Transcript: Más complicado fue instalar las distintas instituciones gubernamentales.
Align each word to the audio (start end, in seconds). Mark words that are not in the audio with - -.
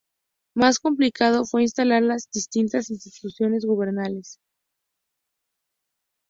Más 0.55 0.79
complicado 0.79 1.45
fue 1.45 1.61
instalar 1.61 2.01
las 2.01 2.27
distintas 2.31 2.89
instituciones 2.89 3.67
gubernamentales. 3.67 4.39